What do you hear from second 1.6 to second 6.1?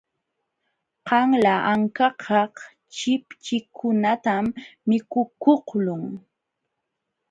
ankakaq chipchikunatam mikukuqlun.